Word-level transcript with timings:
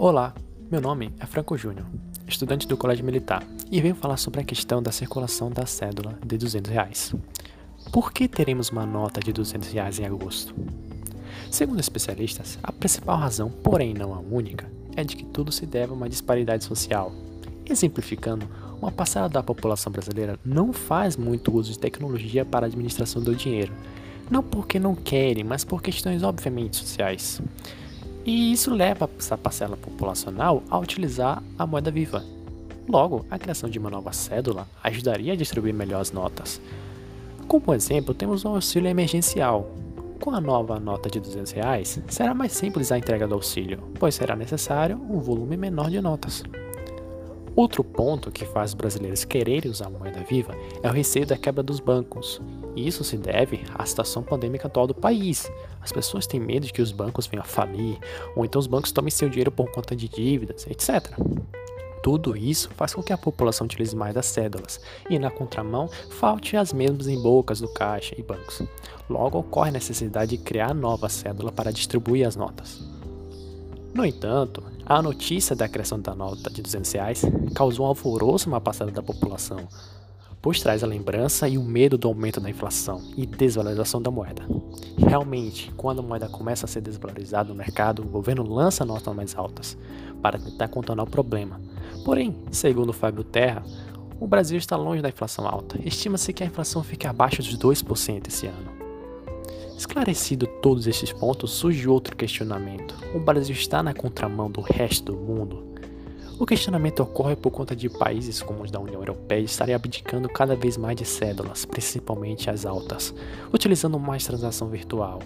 Olá, 0.00 0.32
meu 0.70 0.80
nome 0.80 1.12
é 1.18 1.26
Franco 1.26 1.58
Júnior, 1.58 1.84
estudante 2.24 2.68
do 2.68 2.76
Colégio 2.76 3.04
Militar, 3.04 3.42
e 3.68 3.80
venho 3.80 3.96
falar 3.96 4.16
sobre 4.16 4.40
a 4.40 4.44
questão 4.44 4.80
da 4.80 4.92
circulação 4.92 5.50
da 5.50 5.66
cédula 5.66 6.16
de 6.24 6.38
200 6.38 6.70
reais. 6.70 7.12
Por 7.90 8.12
que 8.12 8.28
teremos 8.28 8.70
uma 8.70 8.86
nota 8.86 9.18
de 9.18 9.32
200 9.32 9.72
reais 9.72 9.98
em 9.98 10.06
agosto? 10.06 10.54
Segundo 11.50 11.80
especialistas, 11.80 12.60
a 12.62 12.70
principal 12.70 13.18
razão, 13.18 13.50
porém 13.50 13.92
não 13.92 14.14
a 14.14 14.20
única, 14.20 14.70
é 14.94 15.02
de 15.02 15.16
que 15.16 15.24
tudo 15.24 15.50
se 15.50 15.66
deve 15.66 15.90
a 15.90 15.96
uma 15.96 16.08
disparidade 16.08 16.62
social. 16.62 17.10
Exemplificando, 17.68 18.48
uma 18.80 18.92
parcela 18.92 19.28
da 19.28 19.42
população 19.42 19.90
brasileira 19.90 20.38
não 20.44 20.72
faz 20.72 21.16
muito 21.16 21.52
uso 21.52 21.72
de 21.72 21.78
tecnologia 21.80 22.44
para 22.44 22.66
a 22.66 22.68
administração 22.68 23.20
do 23.20 23.34
dinheiro, 23.34 23.72
não 24.30 24.44
porque 24.44 24.78
não 24.78 24.94
querem, 24.94 25.42
mas 25.42 25.64
por 25.64 25.82
questões 25.82 26.22
obviamente 26.22 26.76
sociais. 26.76 27.42
E 28.28 28.52
isso 28.52 28.74
leva 28.74 29.08
essa 29.18 29.38
parcela 29.38 29.74
populacional 29.74 30.62
a 30.68 30.78
utilizar 30.78 31.42
a 31.58 31.66
moeda 31.66 31.90
viva. 31.90 32.22
Logo, 32.86 33.24
a 33.30 33.38
criação 33.38 33.70
de 33.70 33.78
uma 33.78 33.88
nova 33.88 34.12
cédula 34.12 34.68
ajudaria 34.84 35.32
a 35.32 35.36
distribuir 35.36 35.72
melhor 35.72 36.02
as 36.02 36.12
notas. 36.12 36.60
Como 37.46 37.72
exemplo, 37.72 38.12
temos 38.12 38.44
o 38.44 38.48
auxílio 38.48 38.90
emergencial. 38.90 39.70
Com 40.20 40.32
a 40.32 40.42
nova 40.42 40.78
nota 40.78 41.08
de 41.08 41.18
200 41.18 41.52
reais, 41.52 42.02
será 42.08 42.34
mais 42.34 42.52
simples 42.52 42.92
a 42.92 42.98
entrega 42.98 43.26
do 43.26 43.34
auxílio, 43.34 43.82
pois 43.98 44.14
será 44.14 44.36
necessário 44.36 45.00
um 45.08 45.20
volume 45.20 45.56
menor 45.56 45.88
de 45.88 45.98
notas. 46.02 46.44
Outro 47.58 47.82
ponto 47.82 48.30
que 48.30 48.44
faz 48.44 48.70
os 48.70 48.74
brasileiros 48.74 49.24
quererem 49.24 49.68
usar 49.68 49.86
a 49.86 49.90
moeda 49.90 50.22
viva 50.22 50.56
é 50.80 50.88
o 50.88 50.92
receio 50.92 51.26
da 51.26 51.36
quebra 51.36 51.60
dos 51.60 51.80
bancos. 51.80 52.40
E 52.76 52.86
isso 52.86 53.02
se 53.02 53.16
deve 53.16 53.64
à 53.74 53.84
situação 53.84 54.22
pandêmica 54.22 54.68
atual 54.68 54.86
do 54.86 54.94
país. 54.94 55.50
As 55.80 55.90
pessoas 55.90 56.24
têm 56.24 56.38
medo 56.38 56.66
de 56.66 56.72
que 56.72 56.80
os 56.80 56.92
bancos 56.92 57.26
venham 57.26 57.42
a 57.42 57.44
falir, 57.44 57.98
ou 58.36 58.44
então 58.44 58.60
os 58.60 58.68
bancos 58.68 58.92
tomem 58.92 59.10
seu 59.10 59.28
dinheiro 59.28 59.50
por 59.50 59.72
conta 59.72 59.96
de 59.96 60.08
dívidas, 60.08 60.68
etc. 60.68 61.12
Tudo 62.00 62.36
isso 62.36 62.70
faz 62.76 62.94
com 62.94 63.02
que 63.02 63.12
a 63.12 63.18
população 63.18 63.64
utilize 63.64 63.96
mais 63.96 64.16
as 64.16 64.26
cédulas, 64.26 64.80
e 65.10 65.18
na 65.18 65.28
contramão, 65.28 65.90
falte 66.10 66.56
as 66.56 66.72
mesmas 66.72 67.08
em 67.08 67.20
bocas 67.20 67.60
do 67.60 67.66
caixa 67.66 68.14
e 68.16 68.22
bancos. 68.22 68.62
Logo, 69.10 69.36
ocorre 69.36 69.70
a 69.70 69.72
necessidade 69.72 70.36
de 70.36 70.44
criar 70.44 70.72
nova 70.72 71.08
cédula 71.08 71.50
para 71.50 71.72
distribuir 71.72 72.24
as 72.24 72.36
notas. 72.36 72.97
No 73.98 74.06
entanto, 74.06 74.62
a 74.86 75.02
notícia 75.02 75.56
da 75.56 75.68
criação 75.68 75.98
da 75.98 76.14
nota 76.14 76.48
de 76.48 76.62
200 76.62 76.92
reais 76.92 77.22
causou 77.52 77.84
um 77.84 77.88
alvoroço 77.88 78.48
na 78.48 78.60
parcela 78.60 78.92
da 78.92 79.02
população, 79.02 79.66
pois 80.40 80.62
traz 80.62 80.84
a 80.84 80.86
lembrança 80.86 81.48
e 81.48 81.58
o 81.58 81.64
medo 81.64 81.98
do 81.98 82.06
aumento 82.06 82.38
da 82.38 82.48
inflação 82.48 83.02
e 83.16 83.26
desvalorização 83.26 84.00
da 84.00 84.08
moeda. 84.08 84.46
Realmente, 84.96 85.72
quando 85.76 85.98
a 85.98 86.02
moeda 86.02 86.28
começa 86.28 86.64
a 86.64 86.68
ser 86.68 86.80
desvalorizada 86.80 87.48
no 87.48 87.56
mercado, 87.56 88.02
o 88.02 88.08
governo 88.08 88.44
lança 88.44 88.84
notas 88.84 89.12
mais 89.16 89.34
altas 89.36 89.76
para 90.22 90.38
tentar 90.38 90.68
contornar 90.68 91.02
o 91.02 91.10
problema. 91.10 91.60
Porém, 92.04 92.36
segundo 92.52 92.92
Fábio 92.92 93.24
Terra, 93.24 93.64
o 94.20 94.28
Brasil 94.28 94.58
está 94.58 94.76
longe 94.76 95.02
da 95.02 95.08
inflação 95.08 95.44
alta. 95.44 95.76
Estima-se 95.84 96.32
que 96.32 96.44
a 96.44 96.46
inflação 96.46 96.84
fique 96.84 97.08
abaixo 97.08 97.42
dos 97.42 97.58
2% 97.58 98.28
esse 98.28 98.46
ano. 98.46 98.87
Esclarecido 99.78 100.44
todos 100.60 100.88
estes 100.88 101.12
pontos, 101.12 101.52
surge 101.52 101.88
outro 101.88 102.16
questionamento. 102.16 102.96
O 103.14 103.20
Brasil 103.20 103.54
está 103.54 103.80
na 103.80 103.94
contramão 103.94 104.50
do 104.50 104.60
resto 104.60 105.12
do 105.12 105.16
mundo? 105.16 105.68
O 106.36 106.44
questionamento 106.44 106.98
ocorre 106.98 107.36
por 107.36 107.52
conta 107.52 107.76
de 107.76 107.88
países 107.88 108.42
como 108.42 108.64
os 108.64 108.72
da 108.72 108.80
União 108.80 109.00
Europeia 109.00 109.38
estarem 109.38 109.76
abdicando 109.76 110.28
cada 110.28 110.56
vez 110.56 110.76
mais 110.76 110.96
de 110.96 111.04
cédulas, 111.04 111.64
principalmente 111.64 112.50
as 112.50 112.66
altas, 112.66 113.14
utilizando 113.54 114.00
mais 114.00 114.26
transação 114.26 114.68
virtual. 114.68 115.20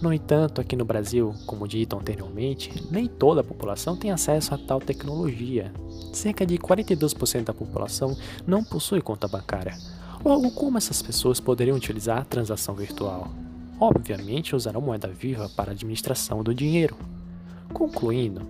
No 0.00 0.10
entanto, 0.10 0.58
aqui 0.58 0.74
no 0.74 0.86
Brasil, 0.86 1.34
como 1.44 1.68
dito 1.68 1.98
anteriormente, 1.98 2.72
nem 2.90 3.06
toda 3.06 3.42
a 3.42 3.44
população 3.44 3.94
tem 3.94 4.10
acesso 4.10 4.54
a 4.54 4.58
tal 4.58 4.80
tecnologia. 4.80 5.70
Cerca 6.14 6.46
de 6.46 6.56
42% 6.56 7.44
da 7.44 7.52
população 7.52 8.16
não 8.46 8.64
possui 8.64 9.02
conta 9.02 9.28
bancária. 9.28 9.76
Logo, 10.24 10.50
como 10.52 10.78
essas 10.78 11.02
pessoas 11.02 11.40
poderiam 11.40 11.76
utilizar 11.76 12.18
a 12.20 12.24
transação 12.24 12.74
virtual? 12.74 13.30
Obviamente 13.78 14.56
usarão 14.56 14.80
moeda 14.80 15.08
viva 15.08 15.48
para 15.56 15.70
a 15.70 15.72
administração 15.72 16.42
do 16.42 16.54
dinheiro. 16.54 16.96
Concluindo, 17.72 18.42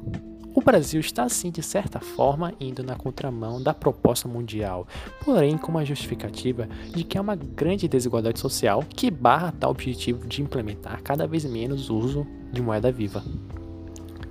o 0.55 0.63
Brasil 0.63 1.01
está 1.01 1.29
sim 1.29 1.51
de 1.51 1.63
certa 1.63 2.01
forma 2.01 2.55
indo 2.59 2.83
na 2.83 2.97
contramão 2.97 3.63
da 3.63 3.75
proposta 3.75 4.27
mundial, 4.27 4.87
porém 5.23 5.59
com 5.59 5.71
uma 5.71 5.85
justificativa 5.85 6.67
de 6.95 7.05
que 7.05 7.19
há 7.19 7.21
uma 7.21 7.37
grande 7.37 7.87
desigualdade 7.87 8.41
social 8.41 8.83
que 8.89 9.11
barra 9.11 9.53
tal 9.53 9.71
objetivo 9.71 10.27
de 10.27 10.41
implementar 10.41 11.03
cada 11.03 11.27
vez 11.27 11.45
menos 11.45 11.91
uso 11.91 12.27
de 12.51 12.63
moeda 12.63 12.91
viva. 12.91 13.23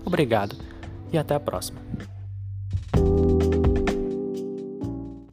Obrigado 0.04 0.56
e 1.14 1.18
até 1.18 1.36
a 1.36 1.40
próxima. 1.40 1.80